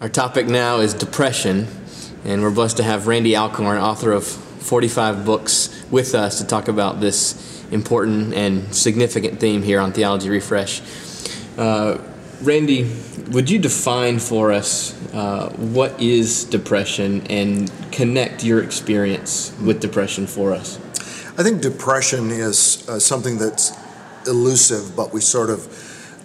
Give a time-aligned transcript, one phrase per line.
[0.00, 1.66] Our topic now is depression,
[2.24, 6.68] and we're blessed to have Randy Alcorn, author of 45 books, with us to talk
[6.68, 10.80] about this important and significant theme here on Theology Refresh.
[11.58, 11.98] Uh,
[12.40, 12.90] Randy,
[13.32, 20.26] would you define for us uh, what is depression and connect your experience with depression
[20.26, 20.78] for us?
[21.38, 23.76] I think depression is uh, something that's
[24.26, 25.68] elusive, but we sort of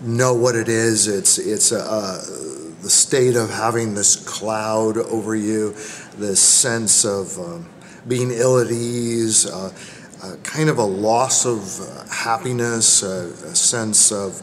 [0.02, 1.10] know what it is.
[1.10, 2.55] It's it's a, a
[2.86, 5.72] the state of having this cloud over you,
[6.20, 7.68] this sense of um,
[8.08, 9.74] being ill at ease, uh,
[10.22, 14.40] uh, kind of a loss of uh, happiness, a sense of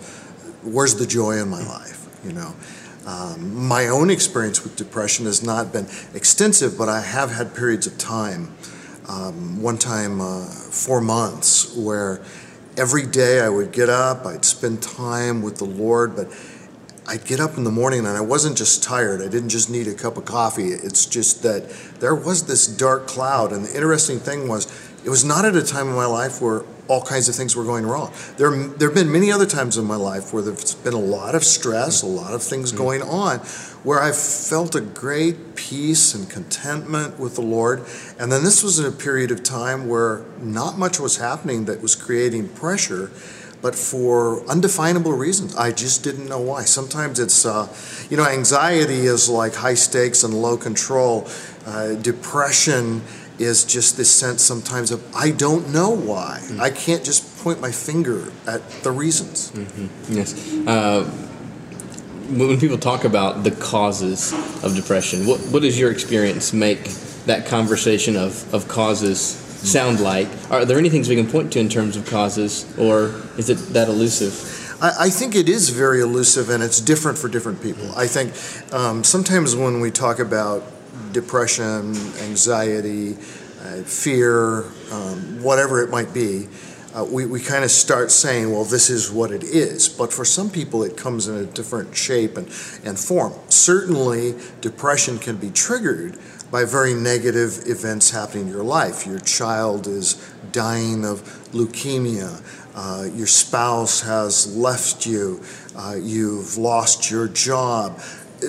[0.64, 2.52] where's the joy in my life, you know.
[3.06, 7.86] Um, my own experience with depression has not been extensive, but I have had periods
[7.86, 8.52] of time.
[9.08, 12.20] Um, one time, uh, four months, where
[12.76, 16.26] every day I would get up, I'd spend time with the Lord, but
[17.06, 19.20] I'd get up in the morning and I wasn't just tired.
[19.20, 20.68] I didn't just need a cup of coffee.
[20.68, 23.52] It's just that there was this dark cloud.
[23.52, 24.66] And the interesting thing was,
[25.04, 27.64] it was not at a time in my life where all kinds of things were
[27.64, 28.12] going wrong.
[28.36, 31.34] There, there have been many other times in my life where there's been a lot
[31.34, 32.82] of stress, a lot of things mm-hmm.
[32.82, 33.38] going on,
[33.82, 37.84] where I've felt a great peace and contentment with the Lord.
[38.18, 41.82] And then this was in a period of time where not much was happening that
[41.82, 43.10] was creating pressure
[43.62, 45.54] but for undefinable reasons.
[45.56, 46.62] I just didn't know why.
[46.62, 47.68] Sometimes it's, uh,
[48.10, 51.28] you know, anxiety is like high stakes and low control.
[51.64, 53.02] Uh, depression
[53.38, 56.40] is just this sense sometimes of I don't know why.
[56.42, 56.60] Mm-hmm.
[56.60, 59.52] I can't just point my finger at the reasons.
[59.52, 60.12] Mm-hmm.
[60.12, 60.66] Yes.
[60.66, 61.04] Uh,
[62.30, 64.32] when people talk about the causes
[64.62, 66.84] of depression, what, what does your experience make
[67.26, 70.28] that conversation of, of causes sound like.
[70.50, 73.56] Are there any things we can point to in terms of causes, or is it
[73.74, 74.58] that elusive?
[74.84, 77.88] I, think it is very elusive and it's different for different people.
[77.96, 78.32] I think
[78.74, 80.64] um, sometimes when we talk about
[81.12, 86.48] depression, anxiety, uh, fear, um, whatever it might be,
[86.94, 89.88] uh, we, we kind of start saying, well, this is what it is.
[89.88, 92.48] But for some people, it comes in a different shape and,
[92.84, 93.32] and form.
[93.48, 96.18] Certainly, depression can be triggered
[96.52, 99.06] by very negative events happening in your life.
[99.06, 100.14] Your child is
[100.52, 102.42] dying of leukemia,
[102.74, 105.42] uh, your spouse has left you,
[105.74, 107.98] uh, you've lost your job,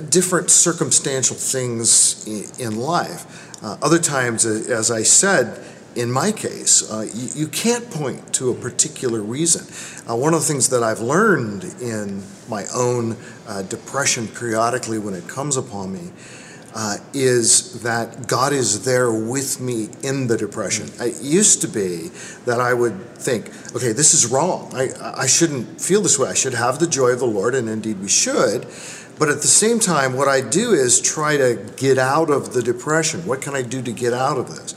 [0.09, 2.27] different circumstantial things
[2.59, 3.63] in, life.
[3.63, 5.63] Uh, other times, as I said,
[5.95, 9.65] in my case, uh, you, you, can't point to a particular reason.
[10.09, 13.15] Uh, one of the things that I've learned in my own
[13.47, 16.11] uh, depression periodically when it comes upon me
[16.75, 20.89] uh, is that God is there with me in the depression.
[20.99, 22.09] It used to be
[22.45, 24.71] that I would think, okay, this is wrong.
[24.73, 26.29] I, I shouldn't feel this way.
[26.29, 28.65] I should have the joy of the Lord, and indeed we should.
[29.19, 32.63] But at the same time, what I do is try to get out of the
[32.63, 33.25] depression.
[33.27, 34.73] What can I do to get out of this?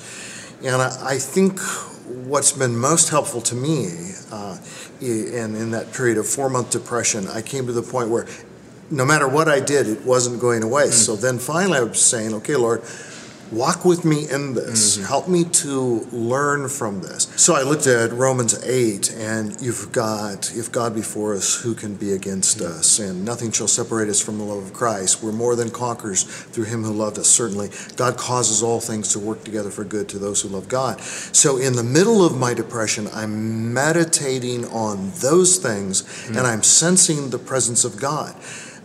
[0.62, 1.58] And I, I think
[2.06, 4.58] what's been most helpful to me, uh,
[5.00, 8.26] and in that period of four month depression, I came to the point where
[8.90, 10.86] no matter what I did, it wasn't going away.
[10.86, 10.92] Mm.
[10.92, 12.82] So then finally I was saying, okay, Lord,
[13.52, 14.96] walk with me in this.
[14.96, 15.06] Mm-hmm.
[15.06, 17.24] Help me to learn from this.
[17.36, 21.94] So I looked at Romans 8, and you've got, if God before us, who can
[21.94, 22.78] be against mm-hmm.
[22.78, 22.98] us?
[22.98, 25.22] And nothing shall separate us from the love of Christ.
[25.22, 27.70] We're more than conquerors through him who loved us, certainly.
[27.96, 31.00] God causes all things to work together for good to those who love God.
[31.00, 36.38] So in the middle of my depression, I'm meditating on those things, mm-hmm.
[36.38, 38.34] and I'm sensing the presence of God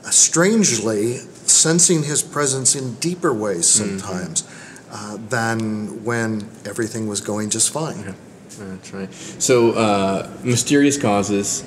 [0.10, 4.00] strangely sensing his presence in deeper ways mm-hmm.
[4.00, 4.94] sometimes mm-hmm.
[4.94, 8.00] uh, than when everything was going just fine.
[8.00, 8.14] Yeah.
[8.58, 9.14] That's right.
[9.14, 11.64] So, uh, mysterious causes,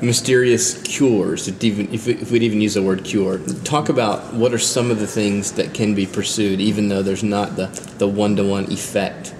[0.00, 4.52] mysterious cures, if, even, if, if we'd even use the word cure, talk about what
[4.54, 7.66] are some of the things that can be pursued, even though there's not the,
[7.98, 9.34] the one to one effect.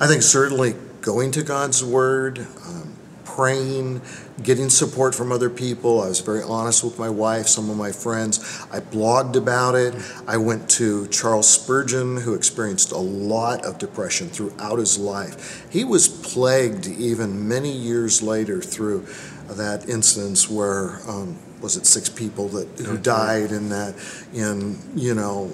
[0.00, 2.79] I think certainly going to God's Word, um,
[3.34, 4.02] praying,
[4.42, 6.00] getting support from other people.
[6.00, 8.38] I was very honest with my wife, some of my friends.
[8.70, 9.94] I blogged about it.
[10.26, 15.66] I went to Charles Spurgeon, who experienced a lot of depression throughout his life.
[15.70, 19.06] He was plagued even many years later through
[19.48, 23.94] that instance where um, was it six people that who died in that
[24.32, 25.50] in you know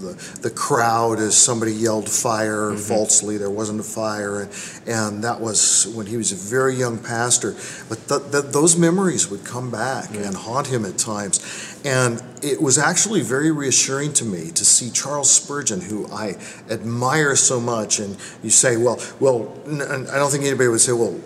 [0.00, 2.78] the, the crowd as somebody yelled fire mm-hmm.
[2.78, 3.36] falsely.
[3.36, 4.42] There wasn't a fire.
[4.42, 4.50] And,
[4.86, 7.52] and, that was when he was a very young pastor.
[7.88, 10.22] But th- th- those memories would come back mm-hmm.
[10.22, 11.40] and haunt him at times.
[11.84, 16.36] And it was actually very reassuring to me to see Charles Spurgeon, who I
[16.70, 17.98] admire so much.
[17.98, 21.20] And you say, well, well, I don't think anybody would say, well,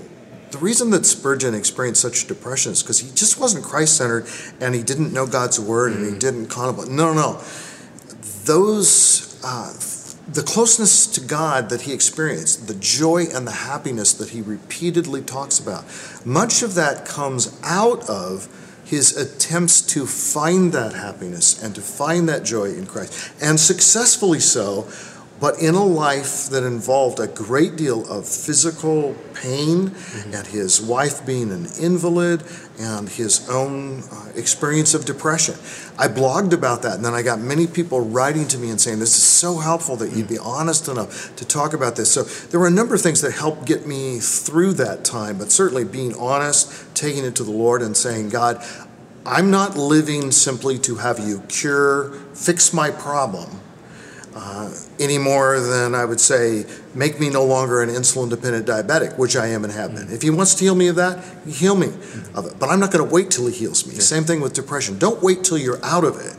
[0.55, 4.29] the reason that Spurgeon experienced such depression is because he just wasn't Christ centered
[4.61, 6.21] and he didn't know God's word and he mm.
[6.21, 6.89] didn't contemplate.
[6.91, 7.45] No, no, no.
[8.45, 9.73] Those, uh,
[10.33, 15.23] the closeness to God that he experienced, the joy and the happiness that he repeatedly
[15.23, 15.85] talks about,
[16.25, 18.49] much of that comes out of
[18.85, 24.41] his attempts to find that happiness and to find that joy in Christ, and successfully
[24.41, 24.87] so
[25.41, 30.35] but in a life that involved a great deal of physical pain mm-hmm.
[30.35, 32.43] and his wife being an invalid
[32.79, 35.55] and his own uh, experience of depression.
[35.99, 39.01] I blogged about that and then I got many people writing to me and saying
[39.01, 40.47] this is so helpful that you'd be mm.
[40.47, 42.13] honest enough to talk about this.
[42.13, 45.51] So there were a number of things that helped get me through that time, but
[45.51, 48.65] certainly being honest, taking it to the Lord and saying, God,
[49.27, 53.61] I'm not living simply to have you cure, fix my problem
[54.35, 59.17] uh, any more than I would say, make me no longer an insulin dependent diabetic,
[59.17, 60.11] which I am and have been.
[60.11, 61.89] If he wants to heal me of that, heal me
[62.35, 62.59] of it.
[62.59, 63.95] But I'm not going to wait till he heals me.
[63.95, 64.99] Same thing with depression.
[64.99, 66.37] Don't wait till you're out of it.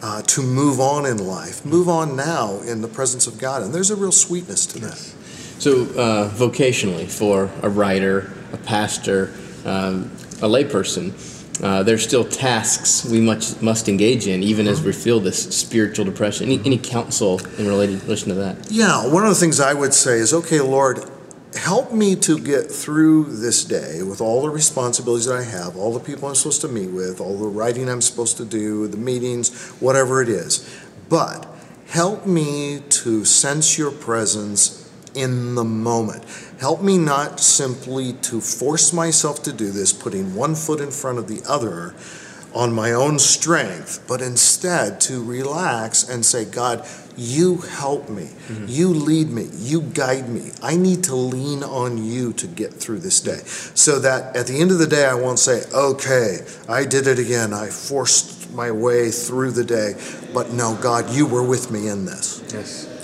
[0.00, 1.64] Uh, to move on in life.
[1.64, 3.62] Move on now in the presence of God.
[3.62, 4.96] And there's a real sweetness to that.
[5.58, 10.04] So, uh, vocationally, for a writer, a pastor, um,
[10.40, 11.10] a layperson,
[11.62, 16.04] uh, there's still tasks we much, must engage in, even as we feel this spiritual
[16.04, 16.46] depression.
[16.46, 18.70] Any, any counsel in relation to that?
[18.70, 21.04] Yeah, one of the things I would say is, okay, Lord,
[21.54, 25.92] help me to get through this day with all the responsibilities that I have, all
[25.92, 28.96] the people I'm supposed to meet with, all the writing I'm supposed to do, the
[28.96, 30.68] meetings, whatever it is.
[31.08, 31.46] But
[31.88, 36.24] help me to sense your presence in the moment.
[36.60, 41.18] Help me not simply to force myself to do this, putting one foot in front
[41.18, 41.94] of the other
[42.54, 48.24] on my own strength, but instead to relax and say, God, you help me.
[48.24, 48.66] Mm-hmm.
[48.68, 49.48] You lead me.
[49.52, 50.52] You guide me.
[50.62, 53.40] I need to lean on you to get through this day.
[53.44, 56.38] So that at the end of the day, I won't say, okay,
[56.68, 57.52] I did it again.
[57.52, 59.94] I forced my way through the day.
[60.32, 62.42] But no, God, you were with me in this.
[62.52, 62.97] Yes.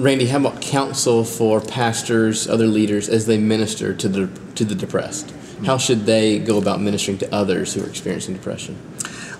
[0.00, 4.74] Randy, how about counsel for pastors, other leaders as they minister to the to the
[4.74, 5.30] depressed?
[5.66, 8.78] How should they go about ministering to others who are experiencing depression?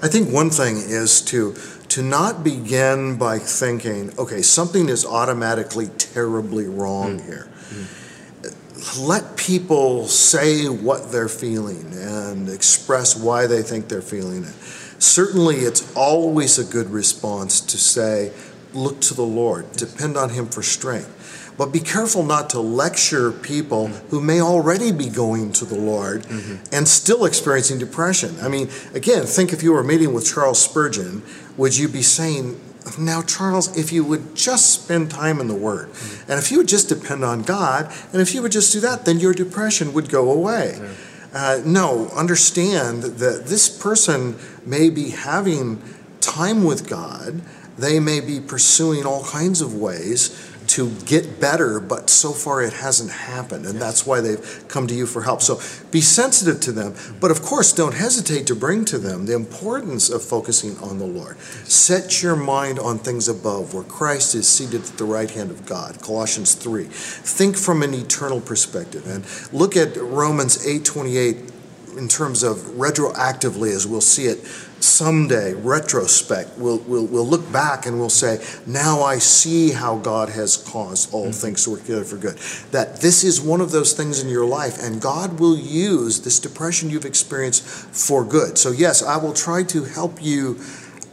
[0.02, 1.54] I think one thing is to
[1.88, 7.24] to not begin by thinking, okay, something is automatically terribly wrong mm.
[7.24, 7.48] here.
[7.70, 9.06] Mm.
[9.08, 14.54] Let people say what they're feeling and express why they think they're feeling it.
[14.98, 18.32] Certainly, it's always a good response to say,
[18.72, 21.17] look to the Lord, depend on Him for strength.
[21.58, 26.22] But be careful not to lecture people who may already be going to the Lord
[26.22, 26.75] mm-hmm.
[26.75, 28.34] and still experiencing depression.
[28.40, 31.22] I mean, again, think if you were meeting with Charles Spurgeon,
[31.58, 32.58] would you be saying,
[32.99, 36.31] now, Charles, if you would just spend time in the Word, mm-hmm.
[36.31, 39.05] and if you would just depend on God, and if you would just do that,
[39.05, 40.78] then your depression would go away.
[40.78, 40.88] Yeah.
[41.32, 45.82] Uh, no, understand that this person may be having
[46.20, 47.43] time with God
[47.78, 52.72] they may be pursuing all kinds of ways to get better, but so far it
[52.72, 53.67] hasn't happened.
[53.67, 55.43] And that's why they've come to you for help.
[55.43, 56.94] So be sensitive to them.
[57.19, 61.06] But of course, don't hesitate to bring to them the importance of focusing on the
[61.06, 61.38] Lord.
[61.40, 65.66] Set your mind on things above, where Christ is seated at the right hand of
[65.66, 66.00] God.
[66.00, 66.84] Colossians 3.
[66.84, 69.08] Think from an eternal perspective.
[69.08, 71.50] And look at Romans 8 28
[71.96, 74.44] in terms of retroactively, as we'll see it
[74.82, 80.30] someday, retrospect, we'll, we'll, we'll look back and we'll say, now I see how God
[80.30, 81.32] has caused all mm-hmm.
[81.32, 82.37] things to work together for good.
[82.70, 86.38] That this is one of those things in your life, and God will use this
[86.38, 88.59] depression you've experienced for good.
[88.59, 90.59] So, yes, I will try to help you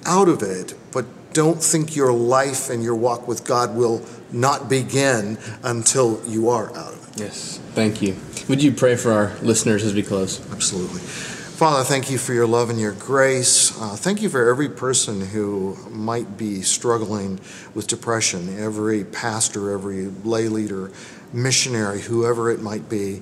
[0.05, 4.69] out of it, but don't think your life and your walk with God will not
[4.69, 7.06] begin until you are out of it.
[7.17, 8.15] Yes, thank you.
[8.47, 10.39] Would you pray for our listeners as we close?
[10.51, 11.01] Absolutely.
[11.01, 13.75] Father, thank you for your love and your grace.
[13.81, 17.39] Uh, thank you for every person who might be struggling
[17.73, 20.91] with depression, every pastor, every lay leader,
[21.33, 23.21] missionary, whoever it might be.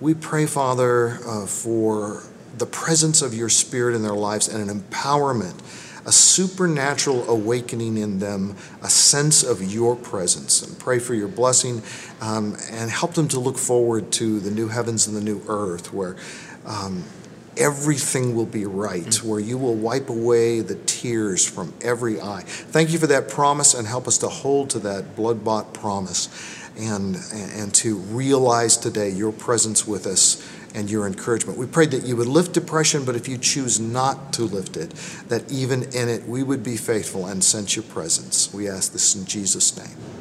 [0.00, 2.22] We pray, Father, uh, for
[2.56, 5.60] the presence of your Spirit in their lives and an empowerment,
[6.06, 10.62] a supernatural awakening in them, a sense of your presence.
[10.62, 11.82] And pray for your blessing
[12.20, 15.92] um, and help them to look forward to the new heavens and the new earth
[15.92, 16.16] where.
[16.64, 17.04] Um,
[17.58, 19.26] everything will be right, mm-hmm.
[19.26, 22.42] where you will wipe away the tears from every eye.
[22.44, 26.28] Thank you for that promise and help us to hold to that blood bought promise
[26.76, 31.58] and, and to realize today your presence with us and your encouragement.
[31.58, 34.90] We prayed that you would lift depression, but if you choose not to lift it,
[35.28, 38.52] that even in it we would be faithful and sense your presence.
[38.52, 40.15] We ask this in Jesus' name.